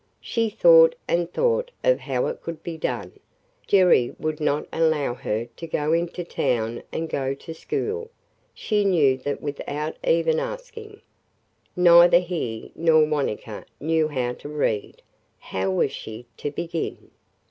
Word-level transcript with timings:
She 0.19 0.49
thought 0.49 0.95
and 1.07 1.31
thought 1.31 1.69
of 1.83 1.99
how 1.99 2.25
it 2.25 2.41
could 2.41 2.63
be 2.63 2.75
done. 2.75 3.19
Jerry 3.67 4.15
would 4.17 4.39
not 4.39 4.65
allow 4.73 5.13
her 5.13 5.45
to 5.45 5.67
go 5.67 5.93
into 5.93 6.23
town 6.23 6.81
and 6.91 7.07
go 7.07 7.35
to 7.35 7.53
school: 7.53 8.09
she 8.51 8.83
knew 8.83 9.15
that 9.19 9.41
without 9.43 9.97
even 10.03 10.39
asking. 10.39 11.01
Neither 11.75 12.17
he 12.17 12.71
nor 12.73 13.05
Wanetka 13.05 13.65
knew 13.79 14.07
how 14.07 14.33
to 14.33 14.49
read. 14.49 15.03
How 15.37 15.69
was 15.69 15.91
she 15.91 16.25
to 16.37 16.49
begin? 16.49 17.11